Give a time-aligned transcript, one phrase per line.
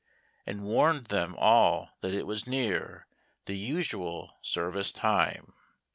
[0.47, 3.05] And warned them all that it was near
[3.45, 5.53] The usual service time.